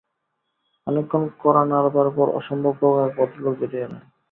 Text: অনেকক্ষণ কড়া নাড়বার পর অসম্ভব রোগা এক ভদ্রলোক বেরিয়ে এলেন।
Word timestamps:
অনেকক্ষণ 0.87 1.23
কড়া 1.41 1.63
নাড়বার 1.65 2.07
পর 2.15 2.27
অসম্ভব 2.39 2.73
রোগা 2.81 3.01
এক 3.05 3.13
ভদ্রলোক 3.17 3.55
বেরিয়ে 3.61 3.85
এলেন। 3.85 4.03